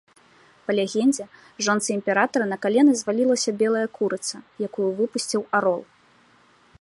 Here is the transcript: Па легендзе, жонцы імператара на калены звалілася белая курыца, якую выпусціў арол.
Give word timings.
Па 0.67 0.71
легендзе, 0.79 1.25
жонцы 1.67 1.89
імператара 1.97 2.45
на 2.53 2.57
калены 2.63 2.91
звалілася 3.01 3.55
белая 3.61 3.83
курыца, 3.99 4.35
якую 4.69 4.89
выпусціў 5.03 5.41
арол. 5.59 5.81